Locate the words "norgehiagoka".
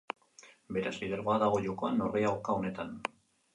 2.05-2.59